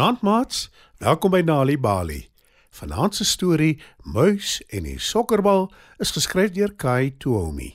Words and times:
Goeienaand 0.00 0.22
maats. 0.24 0.70
Welkom 0.96 1.30
by 1.30 1.42
Nali 1.44 1.74
Bali. 1.76 2.22
Vanaand 2.72 3.14
se 3.14 3.24
storie, 3.28 3.82
Muis 4.08 4.62
en 4.72 4.86
die 4.88 4.96
sokkerbal, 4.96 5.66
is 6.00 6.14
geskryf 6.16 6.54
deur 6.56 6.72
Kai 6.72 7.10
Tuomi. 7.20 7.74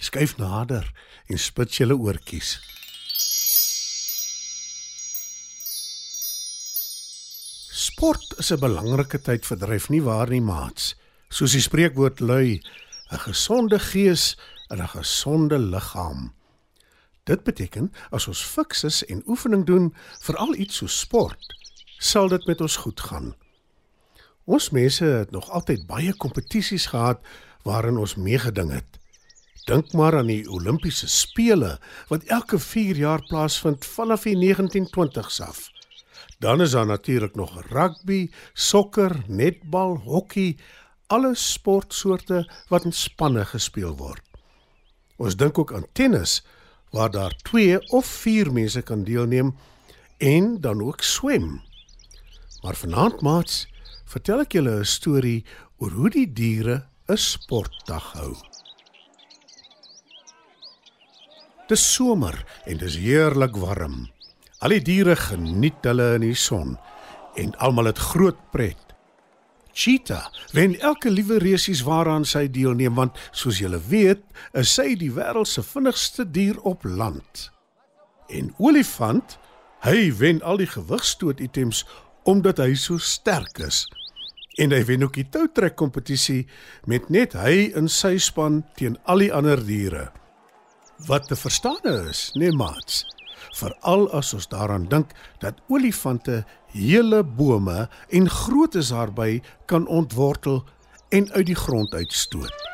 Skuif 0.00 0.38
nader 0.40 0.86
en 1.28 1.36
spit 1.36 1.76
julle 1.76 1.92
oortjies. 2.00 2.54
Sport 7.68 8.38
is 8.40 8.52
'n 8.52 8.60
belangrike 8.64 9.20
tydverdryf 9.20 9.90
nie 9.92 10.00
waar 10.02 10.32
nie 10.32 10.40
maats. 10.40 10.94
Soos 11.28 11.52
die 11.52 11.60
spreekwoord 11.60 12.20
lui, 12.20 12.62
'n 13.12 13.20
gesonde 13.28 13.78
gees 13.78 14.38
in 14.70 14.80
'n 14.80 14.88
gesonde 14.88 15.58
liggaam. 15.58 16.32
Dit 17.24 17.44
beteken 17.44 17.92
as 18.10 18.28
ons 18.28 18.42
fikses 18.42 19.04
en 19.04 19.22
oefening 19.26 19.66
doen 19.66 19.94
vir 20.22 20.36
al 20.36 20.54
iets 20.54 20.76
so 20.76 20.86
sport, 20.86 21.56
sal 21.98 22.28
dit 22.28 22.46
met 22.46 22.60
ons 22.60 22.76
goed 22.76 23.00
gaan. 23.00 23.34
Ons 24.44 24.70
mense 24.70 25.04
het 25.04 25.30
nog 25.30 25.50
altyd 25.50 25.86
baie 25.86 26.14
kompetisies 26.16 26.86
gehad 26.86 27.20
waarin 27.66 27.98
ons 27.98 28.14
meegeding 28.14 28.70
het. 28.70 29.00
Dink 29.66 29.92
maar 29.92 30.14
aan 30.14 30.30
die 30.30 30.46
Olimpiese 30.46 31.08
spele 31.10 31.78
wat 32.08 32.28
elke 32.30 32.58
4 32.58 32.96
jaar 32.96 33.22
plaasvind 33.26 33.84
vanaf 33.84 34.22
die 34.22 34.36
1920s 34.38 35.40
af. 35.42 35.70
Dan 36.38 36.60
is 36.60 36.70
daar 36.70 36.86
natuurlik 36.86 37.34
nog 37.34 37.62
rugby, 37.70 38.30
sokker, 38.52 39.24
netbal, 39.26 39.96
hokkie, 39.96 40.58
alle 41.06 41.34
sportsoorte 41.34 42.44
wat 42.68 42.84
in 42.84 42.92
spanne 42.92 43.44
gespeel 43.44 43.96
word. 43.96 44.22
Ons 45.16 45.36
dink 45.36 45.58
ook 45.58 45.72
aan 45.72 45.86
tennis 45.92 46.44
waar 46.90 47.10
daar 47.10 47.34
2 47.42 47.88
of 47.90 48.06
4 48.06 48.52
mense 48.52 48.82
kan 48.82 49.04
deelneem 49.04 49.56
en 50.18 50.60
dan 50.60 50.82
ook 50.82 51.00
swem. 51.00 51.60
Maar 52.66 52.74
vanaand 52.74 53.20
maats, 53.22 53.68
vertel 54.10 54.40
ek 54.42 54.56
julle 54.56 54.72
'n 54.82 54.88
storie 54.90 55.44
oor 55.78 55.92
hoe 55.94 56.08
die 56.10 56.26
diere 56.26 56.88
'n 57.06 57.16
sportdag 57.16 58.06
hou. 58.18 58.34
Dis 61.68 61.84
somer 61.94 62.34
en 62.66 62.76
dis 62.82 62.96
heerlik 62.96 63.54
warm. 63.54 64.10
Al 64.58 64.74
die 64.74 64.82
diere 64.82 65.14
geniet 65.16 65.78
hulle 65.86 66.14
in 66.14 66.26
die 66.26 66.34
son 66.34 66.74
en 67.36 67.54
almal 67.58 67.84
het 67.84 67.98
groot 67.98 68.50
pret. 68.50 68.82
Cheetah 69.72 70.26
wen 70.52 70.74
elke 70.80 71.10
liewe 71.10 71.38
resies 71.38 71.84
waaraan 71.86 72.24
sy 72.24 72.48
deelneem 72.50 72.94
want 72.94 73.14
soos 73.30 73.58
julle 73.58 73.78
weet, 73.78 74.24
is 74.52 74.74
sy 74.74 74.96
die 74.96 75.12
wêreld 75.12 75.46
se 75.46 75.62
vinnigste 75.62 76.30
dier 76.30 76.58
op 76.62 76.82
land. 76.82 77.52
En 78.28 78.54
olifant, 78.58 79.38
hy 79.80 80.10
wen 80.18 80.42
al 80.42 80.56
die 80.56 80.66
gewigstoot 80.66 81.40
items 81.40 81.84
omdat 82.26 82.58
hy 82.58 82.74
so 82.74 82.98
sterk 82.98 83.62
is. 83.64 83.86
En 84.58 84.72
hy 84.72 84.82
wen 84.88 85.04
ook 85.06 85.18
die 85.18 85.28
toutrek 85.30 85.76
kompetisie 85.76 86.46
met 86.86 87.10
net 87.12 87.36
hy 87.38 87.70
in 87.76 87.88
sy 87.88 88.16
span 88.18 88.64
teen 88.76 88.96
al 89.04 89.24
die 89.24 89.32
ander 89.32 89.60
diere. 89.62 90.08
Wat 91.06 91.28
te 91.28 91.36
verstaan 91.36 91.84
is, 92.08 92.30
nee 92.34 92.52
maats 92.52 93.04
veral 93.56 94.08
as 94.16 94.34
ons 94.36 94.48
daaraan 94.52 94.86
dink 94.90 95.12
dat 95.42 95.60
olifante 95.72 96.42
hele 96.74 97.22
bome 97.24 97.86
en 98.10 98.30
grootes 98.30 98.92
daarby 98.94 99.40
kan 99.70 99.86
ontwortel 99.86 100.64
en 101.14 101.30
uit 101.32 101.46
die 101.46 101.58
grond 101.58 101.94
uitstoot. 101.94 102.64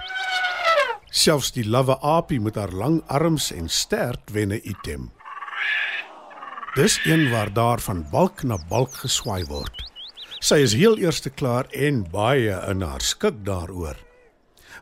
Selfs 1.13 1.53
die 1.53 1.67
lawwe 1.69 1.99
aapie 2.01 2.41
met 2.41 2.57
haar 2.57 2.73
lang 2.73 3.03
arms 3.07 3.51
en 3.53 3.69
stert 3.69 4.33
wen 4.33 4.53
'n 4.53 4.63
item. 4.65 5.11
Dis 6.73 7.01
een 7.05 7.31
waar 7.31 7.53
daar 7.53 7.81
van 7.81 8.07
balk 8.11 8.43
na 8.43 8.57
balk 8.69 8.95
geswaai 8.97 9.45
word. 9.45 9.83
Sy 10.41 10.63
is 10.65 10.73
heel 10.73 10.95
eerste 10.97 11.29
klaar 11.29 11.69
en 11.77 11.99
baie 12.09 12.55
in 12.71 12.81
haar 12.81 13.05
skik 13.05 13.43
daaroor. 13.45 13.99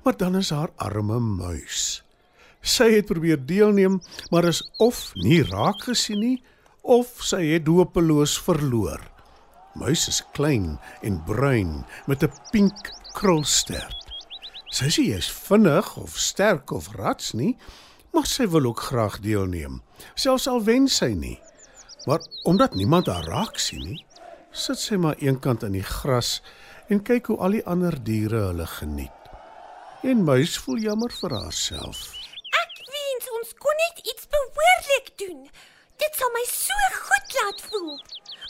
Maar 0.04 0.16
dan 0.16 0.36
is 0.38 0.52
haar 0.54 0.70
arme 0.78 1.18
muis. 1.18 2.04
Sy 2.62 2.92
het 2.92 3.10
probeer 3.10 3.42
deelneem, 3.42 3.98
maar 4.30 4.46
is 4.46 4.62
of 4.78 5.10
nie 5.18 5.42
raak 5.42 5.82
gesien 5.88 6.22
nie 6.22 6.38
of 6.86 7.10
sy 7.26 7.42
het 7.56 7.66
hopeloos 7.66 8.38
verloor. 8.38 9.02
Muis 9.74 10.06
is 10.14 10.22
klein 10.38 10.78
en 11.02 11.18
bruin 11.26 11.84
met 12.06 12.22
'n 12.22 12.32
pink 12.52 12.94
krulstert. 13.18 13.98
Sy 14.70 14.84
sê 14.84 14.90
sy 14.90 15.10
is 15.18 15.30
vinnig 15.30 15.96
of 15.96 16.18
sterk 16.18 16.70
of 16.70 16.94
rats 16.94 17.32
nie, 17.32 17.58
maar 18.12 18.26
sy 18.26 18.46
wil 18.46 18.66
ook 18.66 18.80
graag 18.80 19.18
deelneem, 19.20 19.82
selfs 20.14 20.46
al 20.46 20.62
wen 20.62 20.88
sy 20.88 21.14
nie. 21.14 21.40
Maar 22.06 22.20
omdat 22.42 22.74
niemand 22.74 23.06
haar 23.06 23.24
raak 23.24 23.58
sien 23.58 23.84
nie, 23.84 24.04
sit 24.50 24.78
sy 24.78 24.96
maar 24.96 25.18
eenkant 25.18 25.62
in 25.62 25.72
die 25.72 25.86
gras 25.86 26.40
en 26.88 27.02
kyk 27.02 27.26
hoe 27.32 27.38
al 27.38 27.58
die 27.58 27.66
ander 27.66 27.98
diere 28.02 28.46
hulle 28.50 28.66
geniet. 28.66 29.30
En 30.02 30.24
muis 30.24 30.56
voel 30.58 30.80
jammer 30.88 31.12
vir 31.12 31.36
haarself 31.36 32.20
kon 33.60 33.76
net 33.84 34.00
iets 34.06 34.26
behoorlik 34.32 35.12
doen. 35.22 35.40
Dit 36.00 36.16
sal 36.18 36.32
my 36.34 36.44
so 36.48 36.76
goed 37.04 37.38
laat 37.38 37.62
voel. 37.68 37.94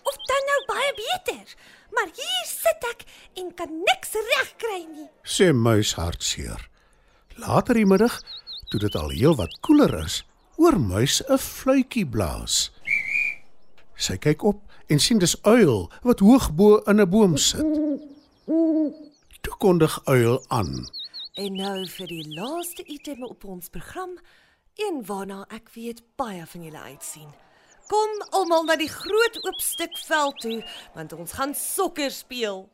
Of 0.09 0.19
dan 0.31 0.49
nou 0.51 0.61
baie 0.71 0.93
beter. 0.99 1.55
Maar 1.95 2.11
hier 2.15 2.45
sit 2.47 2.87
ek 2.93 3.07
en 3.43 3.51
kan 3.59 3.73
niks 3.83 4.15
regkry 4.15 4.83
nie. 4.87 5.09
Sê 5.27 5.51
muis 5.53 5.97
hartseer. 5.99 6.69
Later 7.41 7.75
die 7.75 7.89
middag, 7.89 8.21
toe 8.71 8.81
dit 8.83 8.97
al 8.97 9.11
heel 9.15 9.35
wat 9.39 9.57
koeler 9.67 9.97
is, 10.05 10.23
hoor 10.61 10.79
muis 10.79 11.23
'n 11.27 11.39
fluitjie 11.39 12.07
blaas. 12.07 12.71
Sy 14.01 14.17
kyk 14.17 14.43
op 14.49 14.61
en 14.89 15.01
sien 15.03 15.19
dis 15.21 15.37
uil 15.45 15.91
wat 16.07 16.23
hoog 16.25 16.49
bo 16.57 16.79
in 16.89 17.01
'n 17.01 17.11
boom 17.11 17.37
sit. 17.37 17.61
Toe 19.45 19.57
kondig 19.59 20.01
uil 20.05 20.45
aan. 20.49 20.89
En 21.35 21.53
nou 21.53 21.87
vir 21.87 22.07
die 22.07 22.35
laaste 22.35 22.85
item 22.85 23.25
op 23.25 23.45
ons 23.45 23.69
program 23.69 24.19
een 24.75 25.05
waarna 25.07 25.45
ek 25.49 25.69
weet 25.75 26.03
baie 26.17 26.47
van 26.47 26.63
julle 26.63 26.79
uitsien. 26.79 27.29
Kom 27.89 28.23
almal 28.31 28.65
na 28.65 28.77
die 28.77 28.89
groot 28.89 29.39
oop 29.45 29.61
stuk 29.61 29.97
veld 29.99 30.41
toe 30.41 30.65
want 30.95 31.13
ons 31.13 31.33
gaan 31.33 31.55
sokker 31.55 32.11
speel. 32.11 32.69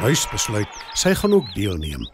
Muis 0.00 0.28
besluit 0.28 0.68
sy 0.94 1.14
gaan 1.14 1.32
ook 1.32 1.54
deelneem. 1.54 2.08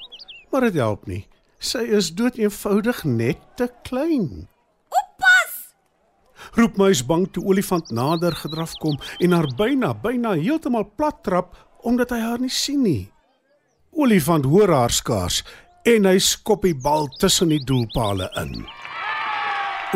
Maar 0.51 0.61
dit 0.61 0.75
help 0.75 1.07
nie. 1.07 1.27
Sy 1.59 1.79
is 1.79 2.15
dood 2.15 2.37
eenvoudig 2.37 3.05
net 3.05 3.39
te 3.57 3.71
klein. 3.83 4.49
Roep 6.53 6.77
Muis 6.77 7.01
bang 7.09 7.25
toe 7.33 7.45
olifant 7.49 7.91
nader 7.97 8.35
gedraf 8.37 8.75
kom 8.81 8.99
en 9.25 9.33
haar 9.33 9.49
byna 9.57 9.95
byna 9.97 10.35
heeltemal 10.37 10.85
plat 10.85 11.23
trap 11.25 11.55
omdat 11.89 12.13
hy 12.13 12.19
haar 12.21 12.43
nie 12.43 12.53
sien 12.53 12.83
nie. 12.85 13.09
Olifant 13.97 14.45
hoor 14.45 14.69
haar 14.69 14.93
skaars 14.93 15.41
en 15.89 16.05
hy 16.05 16.19
skop 16.21 16.67
die 16.69 16.77
bal 16.77 17.09
tussen 17.21 17.55
die 17.55 17.63
doelpale 17.65 18.29
in. 18.43 18.67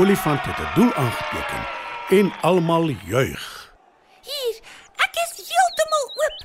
Olifant 0.01 0.41
het 0.49 0.59
'n 0.59 0.73
doel 0.81 0.93
aangeteken 0.95 1.63
en 2.11 2.33
almal 2.43 2.89
juig. 3.05 3.45
Hier, 4.23 4.57
ek 4.97 5.15
is 5.25 5.51
heeltemal 5.51 6.07
oop. 6.25 6.37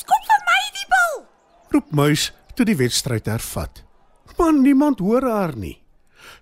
Skop 0.00 0.24
vir 0.30 0.40
my 0.48 0.62
die 0.72 0.88
bal. 0.88 1.26
Roep 1.70 1.92
muis 1.92 2.32
toe 2.54 2.64
die 2.64 2.76
wedstryd 2.76 3.26
hervat. 3.26 3.84
Maar 4.38 4.52
niemand 4.52 4.98
hoor 4.98 5.22
haar 5.22 5.56
nie. 5.56 5.79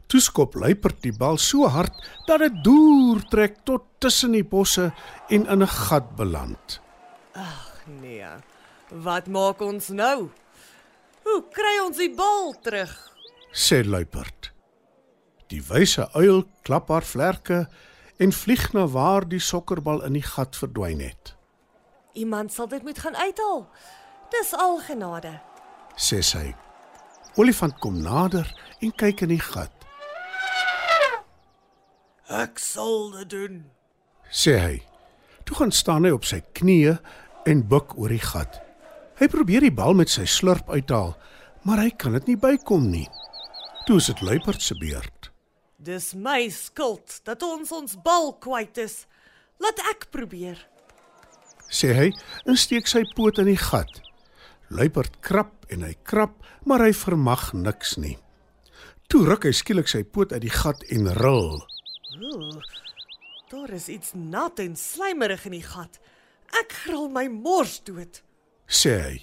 Toe 0.06 0.20
skop 0.20 0.54
luiperd 0.54 1.02
die 1.02 1.12
bal 1.12 1.38
so 1.38 1.68
hard 1.68 1.94
dat 2.26 2.40
dit 2.40 2.62
deur 2.64 3.22
trek 3.30 3.64
tot 3.64 3.84
tussen 3.98 4.32
die 4.32 4.44
bosse 4.44 4.92
en 5.28 5.46
in 5.46 5.62
'n 5.62 5.66
gat 5.66 6.16
beland. 6.16 6.80
Ag 7.34 7.84
nee. 8.00 8.26
Wat 8.90 9.26
maak 9.26 9.60
ons 9.60 9.88
nou? 9.88 10.30
Hoe 11.22 11.42
kry 11.52 11.78
ons 11.84 11.96
die 11.96 12.14
bal 12.14 12.54
terug? 12.62 13.08
sê 13.52 13.82
luiperd. 13.84 14.52
Die 15.48 15.62
wyse 15.62 16.08
uil 16.12 16.44
klap 16.62 16.88
haar 16.88 17.04
vlerke 17.04 17.68
en 18.18 18.32
vlieg 18.32 18.72
na 18.72 18.86
waar 18.86 19.28
die 19.28 19.40
sokkerbal 19.40 20.04
in 20.04 20.18
die 20.18 20.24
gat 20.24 20.56
verdwyn 20.56 21.00
het. 21.00 21.34
Iemand 22.12 22.52
sal 22.52 22.68
dit 22.68 22.82
moet 22.82 22.98
gaan 22.98 23.16
uithaal. 23.16 23.68
Dis 24.30 24.52
al 24.52 24.78
genade, 24.84 25.38
sê 25.96 26.20
sy. 26.22 26.52
Olifant 27.38 27.78
kom 27.80 28.00
nader 28.02 28.48
en 28.84 28.92
kyk 28.92 29.24
in 29.24 29.32
die 29.36 29.42
gat. 29.42 29.77
Ek 32.28 32.58
sal 32.60 33.06
dit 33.14 33.30
doen, 33.32 33.60
sê 34.28 34.58
hy. 34.60 34.74
Toe 35.48 35.56
gaan 35.56 35.70
staan 35.72 36.04
hy 36.04 36.10
op 36.12 36.26
sy 36.28 36.42
knieë 36.58 36.98
en 37.48 37.62
buig 37.64 37.94
oor 37.96 38.12
die 38.12 38.20
gat. 38.20 38.58
Hy 39.16 39.30
probeer 39.32 39.64
die 39.64 39.72
bal 39.72 39.96
met 39.96 40.12
sy 40.12 40.26
slurp 40.28 40.68
uithaal, 40.68 41.14
maar 41.64 41.80
hy 41.80 41.88
kan 41.96 42.12
dit 42.18 42.28
nie 42.28 42.36
bykom 42.36 42.90
nie. 42.92 43.06
Toe 43.88 43.96
is 43.96 44.10
dit 44.12 44.20
luiperd 44.20 44.60
se 44.60 44.76
beurt. 44.76 45.30
Dis 45.80 46.10
my 46.12 46.50
skuld 46.52 47.22
dat 47.24 47.40
ons 47.46 47.72
ons 47.72 47.96
bal 48.04 48.34
kwyt 48.44 48.76
is. 48.82 49.06
Laat 49.56 49.80
ek 49.88 50.10
probeer. 50.12 50.60
sê 51.68 51.92
hy 51.92 52.12
en 52.48 52.56
steek 52.56 52.86
sy 52.88 53.02
poot 53.16 53.40
in 53.40 53.48
die 53.48 53.60
gat. 53.60 54.02
Luiperd 54.68 55.20
krap 55.24 55.64
en 55.72 55.82
hy 55.84 55.94
krap, 56.04 56.36
maar 56.64 56.84
hy 56.84 56.92
vermag 56.92 57.54
niks 57.56 57.96
nie. 57.96 58.18
Toe 59.08 59.24
ruk 59.24 59.48
hy 59.48 59.52
skielik 59.56 59.88
sy 59.88 60.04
poot 60.04 60.32
uit 60.32 60.44
die 60.44 60.52
gat 60.52 60.84
en 60.92 61.08
ril. 61.16 61.64
Ooh, 62.22 62.62
Daar 63.48 63.70
is 63.70 63.88
iets 63.88 64.10
nat 64.12 64.58
en 64.58 64.76
slijmerig 64.76 65.44
in 65.48 65.54
die 65.56 65.64
gat. 65.64 65.98
Ek 66.60 66.72
gril 66.84 67.08
my 67.08 67.26
mors 67.32 67.78
dood. 67.84 68.20
sê 68.68 68.92
hy. 69.00 69.14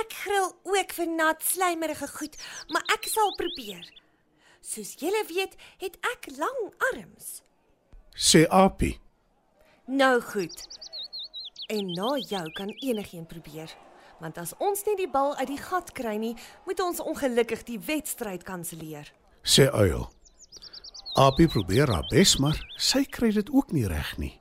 Ek 0.00 0.12
gril 0.22 0.54
ook 0.64 0.92
vir 0.96 1.08
nat 1.08 1.42
slijmerige 1.44 2.08
goed, 2.08 2.36
maar 2.72 2.82
ek 2.94 3.04
sal 3.10 3.34
probeer. 3.36 3.84
Soos 4.60 4.94
julle 5.00 5.24
weet, 5.28 5.56
het 5.82 5.98
ek 6.12 6.30
lang 6.38 6.72
arms. 6.92 7.42
Sê 8.16 8.46
Apie. 8.48 9.00
Nou 9.86 10.20
goed. 10.20 10.64
En 11.68 11.92
na 11.92 12.16
jou 12.16 12.46
kan 12.52 12.68
enigiemand 12.80 13.28
probeer. 13.28 13.76
Want 14.20 14.38
as 14.38 14.54
ons 14.58 14.84
nie 14.86 14.96
die 14.96 15.10
bal 15.10 15.36
uit 15.36 15.48
die 15.48 15.60
gat 15.60 15.92
kry 15.92 16.16
nie, 16.16 16.36
moet 16.66 16.80
ons 16.80 17.00
ongelukkig 17.00 17.64
die 17.64 17.78
wedstryd 17.78 18.42
kanselleer. 18.44 19.12
sê 19.42 19.68
Uil. 19.72 20.08
Apie 21.20 21.50
probeer 21.52 21.90
haar 21.92 22.06
bes, 22.08 22.38
maar 22.40 22.56
sy 22.80 23.02
kry 23.04 23.28
dit 23.36 23.48
ook 23.52 23.74
nie 23.76 23.84
reg 23.90 24.14
nie. 24.16 24.32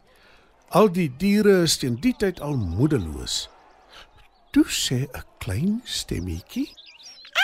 Al 0.71 0.87
die 0.95 1.09
diere 1.19 1.65
is 1.65 1.75
teen 1.81 1.97
die 1.99 2.13
tyd 2.15 2.37
al 2.45 2.55
moedeloos. 2.55 3.49
Toe 4.55 4.63
sê 4.63 4.99
'n 5.11 5.25
klein 5.43 5.81
stemmetjie: 5.83 6.67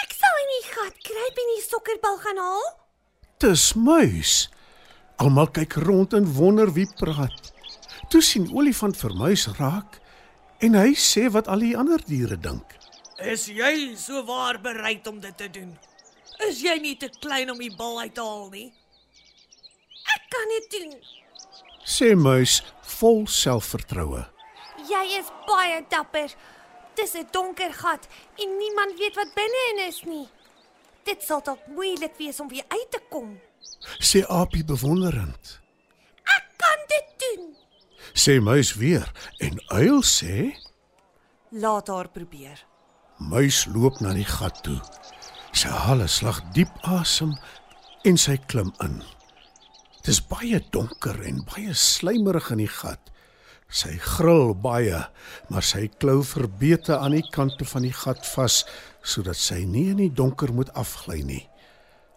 Ek 0.04 0.14
sal 0.20 0.36
in 0.44 0.52
die 0.56 0.68
gat 0.72 0.96
kruip 1.08 1.42
en 1.44 1.50
die 1.56 1.66
sokkerbal 1.68 2.18
gaan 2.18 2.38
haal. 2.38 2.68
"Dis 3.40 3.74
muis." 3.74 4.50
Almal 5.18 5.48
kyk 5.48 5.74
rond 5.74 6.14
en 6.14 6.34
wonder 6.34 6.72
wie 6.74 6.88
praat. 6.96 7.52
Toe 8.10 8.22
sien 8.22 8.48
olifant 8.54 8.98
vir 8.98 9.14
muis 9.16 9.48
raak 9.60 10.00
en 10.60 10.74
hy 10.74 10.94
sê 10.94 11.32
wat 11.32 11.48
al 11.48 11.60
die 11.60 11.78
ander 11.78 12.00
diere 12.06 12.38
dink. 12.38 12.78
Is 13.20 13.48
jy 13.48 13.96
so 13.98 14.24
waar 14.24 14.62
bereid 14.62 15.08
om 15.08 15.20
dit 15.20 15.38
te 15.38 15.50
doen? 15.50 15.78
Is 16.48 16.62
jy 16.62 16.80
nie 16.80 16.98
te 16.98 17.10
klein 17.20 17.52
om 17.52 17.58
die 17.58 17.76
bal 17.76 18.00
uit 18.00 18.16
te 18.16 18.22
haal 18.22 18.50
nie? 18.50 18.74
Ek 20.14 20.24
kan 20.30 20.48
dit 20.54 20.68
doen. 20.76 20.94
Sê 21.86 22.16
muis 22.16 22.62
vol 22.98 23.26
selfvertroue. 23.28 24.26
Jy 24.90 25.04
is 25.20 25.32
baie 25.48 25.82
dapper. 25.90 26.30
Dis 26.96 27.14
'n 27.16 27.28
donker 27.32 27.74
gat 27.74 28.08
en 28.38 28.58
niemand 28.58 28.98
weet 28.98 29.16
wat 29.16 29.34
binne-in 29.36 29.88
is 29.88 30.04
nie. 30.04 30.28
Dit 31.04 31.24
sal 31.24 31.42
dalk 31.44 31.68
moeilik 31.68 32.16
wees 32.18 32.40
om 32.40 32.48
weer 32.48 32.66
uit 32.68 32.92
te 32.92 33.02
kom. 33.10 33.40
Sê 34.00 34.26
Apie 34.28 34.64
bewonderend. 34.64 35.60
Ek 36.24 36.46
kan 36.58 36.80
dit 36.88 37.08
doen. 37.24 37.56
Sê 38.14 38.40
muis 38.42 38.74
weer 38.74 39.12
en 39.38 39.60
uil 39.68 40.02
sê 40.04 40.56
Laat 41.52 41.88
haar 41.88 42.10
probeer. 42.10 42.66
Muis 43.18 43.66
loop 43.66 44.00
na 44.00 44.14
die 44.14 44.26
gat 44.26 44.64
toe. 44.64 44.82
Sy 45.52 45.70
haal 45.70 46.02
'n 46.04 46.08
slag 46.08 46.42
diep 46.54 46.74
asem 46.84 47.32
en 48.04 48.18
sy 48.18 48.38
klim 48.48 48.74
in. 48.84 49.04
Dit 50.06 50.14
is 50.14 50.26
baie 50.30 50.60
donker 50.70 51.18
en 51.26 51.40
baie 51.50 51.72
slijmerig 51.74 52.52
in 52.54 52.60
die 52.62 52.70
gat. 52.70 53.08
Sy 53.74 53.96
gril 53.98 54.52
baie, 54.62 55.00
maar 55.50 55.66
sy 55.66 55.88
klou 55.98 56.20
verbeete 56.22 57.00
aan 57.00 57.16
die 57.18 57.24
kante 57.34 57.66
van 57.66 57.88
die 57.88 57.96
gat 58.04 58.22
vas 58.36 58.60
sodat 59.02 59.42
sy 59.42 59.64
nie 59.66 59.88
in 59.96 60.04
die 60.04 60.12
donker 60.14 60.54
moet 60.54 60.70
afgly 60.78 61.24
nie. 61.26 61.42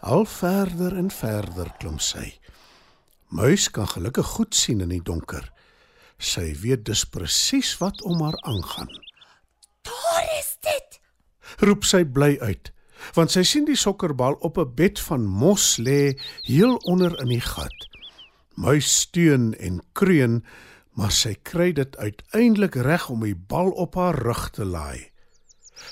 Al 0.05 0.29
verder 0.29 0.99
en 1.01 1.09
verder 1.09 1.73
klim 1.81 1.97
sy. 1.97 2.27
Muis 3.33 3.71
kan 3.73 3.89
gelukkig 3.89 4.35
goed 4.37 4.53
sien 4.53 4.85
in 4.85 4.93
die 4.93 5.01
donker. 5.01 5.49
Sy 6.21 6.51
weet 6.61 6.85
dus 6.85 7.07
presies 7.09 7.73
wat 7.81 8.05
om 8.05 8.21
haar 8.21 8.37
aangaan. 8.53 8.93
Daar 9.89 10.29
is 10.37 10.59
dit. 10.61 11.01
roep 11.65 11.89
sy 11.89 12.05
bly 12.05 12.37
uit, 12.45 12.69
want 13.15 13.31
sy 13.31 13.43
sien 13.43 13.65
die 13.65 13.77
sokkerbal 13.77 14.39
op 14.41 14.59
'n 14.59 14.75
bed 14.75 15.01
van 15.01 15.27
mos 15.27 15.77
lê 15.79 16.19
heel 16.43 16.77
onder 16.77 17.21
in 17.21 17.29
die 17.29 17.41
gat. 17.41 17.79
Muis 18.55 18.99
steun 18.99 19.55
en 19.55 19.83
kreun, 19.93 20.45
maar 20.93 21.13
sy 21.13 21.35
kry 21.43 21.73
dit 21.73 21.97
uiteindelik 21.97 22.75
reg 22.75 23.09
om 23.09 23.21
die 23.21 23.37
bal 23.37 23.71
op 23.71 23.95
haar 23.95 24.19
rug 24.19 24.51
te 24.51 24.65
laai. 24.65 25.11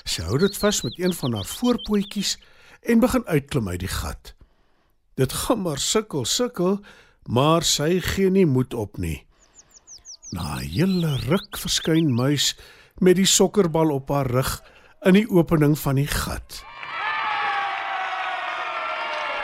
Sy 0.03 0.21
hou 0.27 0.37
dit 0.37 0.57
vas 0.57 0.81
met 0.83 0.99
een 0.99 1.13
van 1.13 1.33
haar 1.33 1.45
voorpootjies 1.45 2.37
en 2.81 2.99
begin 2.99 3.25
uitklim 3.25 3.69
uit 3.69 3.79
die 3.79 3.91
gat. 3.91 4.33
Dit 5.15 5.33
gaan 5.33 5.61
maar 5.61 5.79
sukkel, 5.79 6.25
sukkel, 6.25 6.79
maar 7.25 7.63
sy 7.63 7.99
gee 8.03 8.29
nie 8.29 8.45
moed 8.45 8.73
op 8.73 8.97
nie. 8.97 9.25
Na 10.31 10.59
'n 10.59 10.67
hele 10.67 11.15
ruk 11.27 11.57
verskyn 11.57 12.13
muis 12.13 12.55
met 12.99 13.15
die 13.15 13.25
sokkerbal 13.25 13.91
op 13.91 14.09
haar 14.09 14.27
rug 14.27 14.63
in 15.05 15.13
die 15.13 15.29
opening 15.29 15.79
van 15.79 15.95
die 15.95 16.07
gat. 16.07 16.63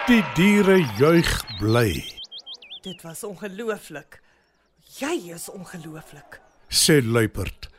Die 0.08 0.22
diere 0.36 0.78
juig 1.00 1.30
bly, 1.60 1.92
Dit 2.84 3.00
was 3.06 3.22
ongelooflik. 3.24 4.18
Jy 5.00 5.32
is 5.32 5.46
ongelooflik. 5.50 6.42
sê 6.70 6.98
luiperd. 7.06 7.70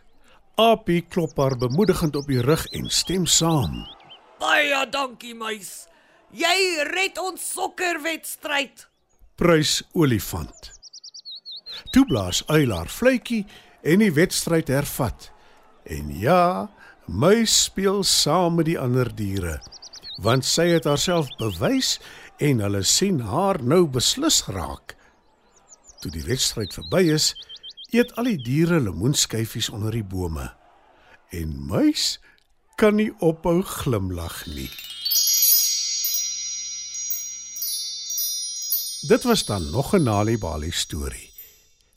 Apie 0.56 1.02
klop 1.02 1.36
haar 1.36 1.56
bemoedigend 1.58 2.16
op 2.16 2.26
die 2.30 2.40
rug 2.40 2.64
en 2.72 2.88
stem 2.90 3.26
saam. 3.26 3.82
Baie 4.40 4.86
dankie, 4.90 5.34
muis. 5.34 5.86
Jy 6.32 6.84
red 6.94 7.18
ons 7.18 7.42
sokkerwedstryd. 7.52 8.86
Prys 9.36 9.82
olifant. 9.92 10.70
Toe 11.92 12.06
blaas 12.06 12.42
uil 12.48 12.70
haar 12.72 12.88
fluitjie 12.88 13.44
en 13.82 13.98
die 13.98 14.12
wedstryd 14.14 14.68
hervat. 14.72 15.30
En 15.84 16.08
ja, 16.18 16.70
muis 17.06 17.64
speel 17.64 18.02
saam 18.04 18.56
met 18.56 18.66
die 18.70 18.78
ander 18.78 19.10
diere, 19.14 19.58
want 20.22 20.44
sy 20.44 20.68
het 20.70 20.84
haarself 20.84 21.28
bewys 21.38 21.98
en 22.38 22.60
hulle 22.60 22.82
sien 22.82 23.20
haar 23.20 23.62
nou 23.62 23.86
beslis 23.86 24.44
raak. 24.46 24.96
Toe 26.00 26.10
die 26.12 26.24
wedstryd 26.26 26.74
verby 26.74 27.06
is, 27.14 27.32
eet 27.94 28.14
al 28.18 28.28
die 28.28 28.38
diere 28.42 28.80
lemoenskyfies 28.82 29.70
onder 29.70 29.94
die 29.94 30.04
bome. 30.04 30.50
En 31.30 31.54
muis 31.66 32.18
kan 32.76 32.98
nie 32.98 33.12
ophou 33.22 33.62
glimlag 33.62 34.44
nie. 34.46 34.70
Dit 39.04 39.22
was 39.28 39.44
dan 39.44 39.70
nog 39.70 39.94
'n 39.94 40.02
Nali 40.02 40.38
Bali 40.38 40.70
storie. 40.70 41.30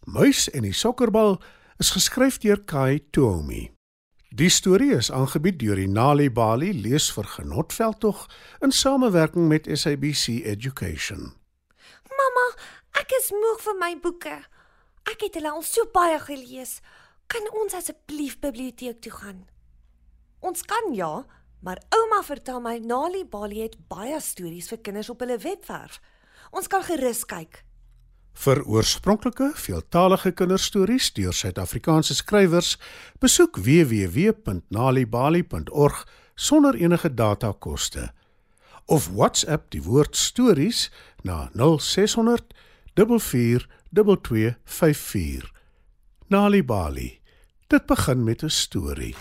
Muis 0.03 0.49
en 0.49 0.61
die 0.61 0.73
sokkerbal 0.73 1.41
is 1.77 1.89
geskryf 1.89 2.37
deur 2.37 2.63
Kai 2.63 2.99
Tomi. 3.11 3.76
Die 4.35 4.49
storie 4.51 4.91
is 4.91 5.07
aangebied 5.07 5.55
deur 5.61 5.79
die 5.79 5.87
Nali 5.87 6.27
Bali 6.27 6.73
lees 6.75 7.05
vir 7.15 7.23
genotveldtog 7.31 8.25
in 8.59 8.73
samewerking 8.75 9.45
met 9.47 9.69
SABC 9.71 10.43
Education. 10.43 11.29
Mamma, 12.11 12.47
ek 12.99 13.15
is 13.21 13.29
moeg 13.31 13.61
vir 13.63 13.77
my 13.79 13.93
boeke. 14.03 14.33
Ek 15.07 15.23
het 15.23 15.39
hulle 15.39 15.53
al 15.55 15.63
so 15.63 15.87
baie 15.95 16.19
gelees. 16.19 16.81
Kan 17.31 17.47
ons 17.55 17.77
asseblief 17.79 18.35
biblioteek 18.43 18.99
toe 18.99 19.13
gaan? 19.15 19.45
Ons 20.43 20.67
kan 20.67 20.91
ja, 20.91 21.23
maar 21.63 21.79
ouma 21.95 22.19
vertel 22.27 22.59
my 22.59 22.81
Nali 22.83 23.23
Bali 23.23 23.63
het 23.63 23.79
baie 23.87 24.19
stories 24.19 24.67
vir 24.67 24.83
kinders 24.83 25.09
op 25.09 25.23
hulle 25.23 25.39
webwerf. 25.39 26.01
Ons 26.51 26.67
kan 26.67 26.83
gerus 26.83 27.23
kyk. 27.23 27.63
Vir 28.37 28.61
oorspronklike, 28.69 29.49
veeltalige 29.57 30.31
kinderstories 30.31 31.09
deur 31.17 31.33
Suid-Afrikaanse 31.33 32.15
skrywers, 32.15 32.77
besoek 33.19 33.57
www.nalibali.org 33.65 36.07
sonder 36.35 36.75
enige 36.77 37.13
datakoste 37.13 38.11
of 38.87 39.09
WhatsApp 39.11 39.71
die 39.73 39.81
woord 39.83 40.15
stories 40.15 40.87
na 41.27 41.49
0600 41.53 42.55
442254. 42.97 45.51
Nalibali. 46.27 47.19
Dit 47.67 47.85
begin 47.85 48.23
met 48.23 48.43
'n 48.43 48.49
storie. 48.49 49.15